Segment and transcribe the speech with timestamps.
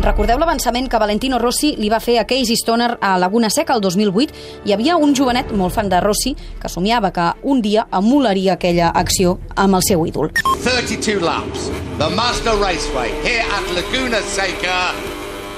[0.00, 3.82] Recordeu l'avançament que Valentino Rossi li va fer a Casey Stoner a Laguna Seca el
[3.84, 4.32] 2008?
[4.64, 8.94] Hi havia un jovenet molt fan de Rossi que somiava que un dia emularia aquella
[8.96, 10.32] acció amb el seu ídol.
[10.64, 11.68] 32 laps,
[12.00, 15.09] the Master Raceway, here at Laguna Seca.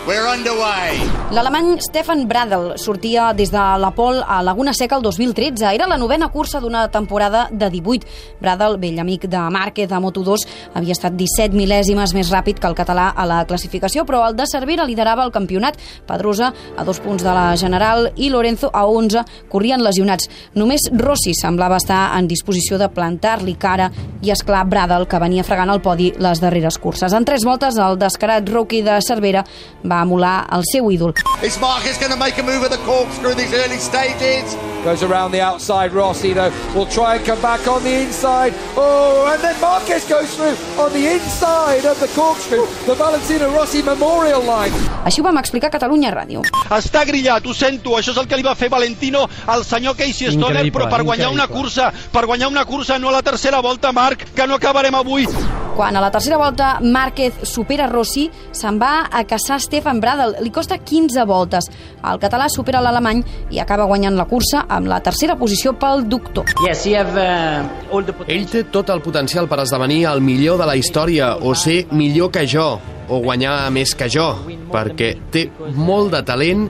[0.04, 0.98] We're underway.
[1.30, 5.70] L'alemany Stefan Bradl sortia des de la Pol a Laguna Seca el 2013.
[5.72, 8.08] Era la novena cursa d'una temporada de 18.
[8.40, 10.42] Bradl, vell amic de Márquez a Moto2,
[10.74, 14.48] havia estat 17 mil·lèsimes més ràpid que el català a la classificació, però el de
[14.50, 15.78] Cervera liderava el campionat.
[16.08, 20.28] Pedrosa a dos punts de la General i Lorenzo a 11 corrien lesionats.
[20.58, 25.46] Només Rossi semblava estar en disposició de plantar-li cara i, és clar Bradl, que venia
[25.46, 27.14] fregant el podi les darreres curses.
[27.14, 29.46] En tres voltes, el descarat rookie de Cervera
[29.86, 31.12] va emular el seu ídol.
[31.42, 34.56] Is Marcus going to make a move at the corkscrew in these early stages?
[34.84, 35.92] Goes around the outside.
[35.92, 38.52] Rossi, though, will try and come back on the inside.
[38.76, 43.82] Oh, and then Marquez goes through on the inside of the corkscrew, the Valentino Rossi
[43.82, 44.72] Memorial Line.
[45.04, 46.42] Així ho vam explicar a Catalunya Ràdio.
[46.70, 50.30] Està grillat, ho sento, això és el que li va fer Valentino al senyor Casey
[50.34, 51.62] Stoner, Increïble, però per guanyar una increïble.
[51.62, 55.28] cursa, per guanyar una cursa, no a la tercera volta, Marc, que no acabarem avui.
[55.72, 60.34] Quan a la tercera volta Márquez supera Rossi, se'n va a caçar Stefan Bradl.
[60.44, 61.70] Li costa 15 voltes.
[62.04, 63.22] El català supera l'alemany
[63.56, 66.52] i acaba guanyant la cursa amb la tercera posició pel doctor.
[66.66, 68.12] Yes, have uh, all the.
[68.28, 72.28] Ell té tot el potencial per esdevenir el millor de la història, o ser millor
[72.36, 72.74] que jo,
[73.08, 74.28] o guanyar més que jo,
[74.72, 76.68] perquè té molt de talent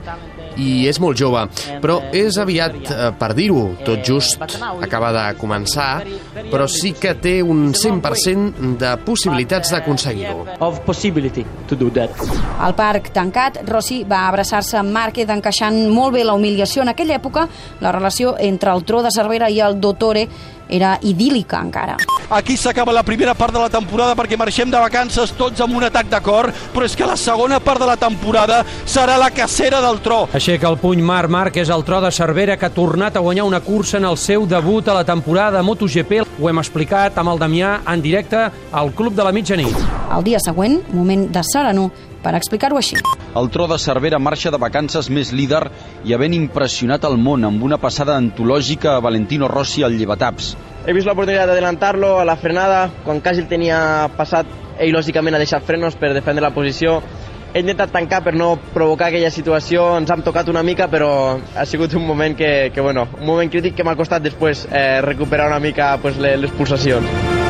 [0.60, 1.44] i és molt jove,
[1.82, 6.02] però és aviat eh, per dir-ho, tot just acaba de començar,
[6.50, 10.46] però sí que té un 100% de possibilitats d'aconseguir-ho.
[10.60, 12.10] Of possibility to do that.
[12.62, 16.82] Al parc tancat, Rossi va abraçar-se amb Márquez encaixant molt bé la humiliació.
[16.82, 17.46] En aquella època,
[17.80, 20.28] la relació entre el tro de Cervera i el Dottore
[20.72, 21.98] era idíl·lica encara.
[22.32, 25.84] Aquí s'acaba la primera part de la temporada perquè marxem de vacances tots amb un
[25.84, 29.82] atac de cor, però és que la segona part de la temporada serà la cacera
[29.84, 30.22] del tro.
[30.32, 33.60] Aixeca el puny Marc Márquez, el tro de Cervera, que ha tornat a guanyar una
[33.60, 36.40] cursa en el seu debut a la temporada de MotoGP.
[36.40, 39.84] Ho hem explicat amb el Damià en directe al Club de la Mitjanit.
[40.16, 41.92] El dia següent, moment de serenor
[42.24, 42.96] per explicar-ho així.
[43.36, 45.66] El tro de Cervera marxa de vacances més líder
[46.08, 50.54] i havent impressionat el món amb una passada antològica a Valentino Rossi al llevataps.
[50.82, 54.48] He vist l'oportunitat d'adelantar-lo a la frenada, quan quasi el tenia passat,
[54.82, 56.96] ell lògicament ha deixat frenos per defendre la posició.
[57.52, 61.66] He intentat tancar per no provocar aquella situació, ens hem tocat una mica, però ha
[61.70, 65.46] sigut un moment que, que bueno, un moment crític que m'ha costat després eh, recuperar
[65.52, 67.41] una mica pues, les, les pulsacions.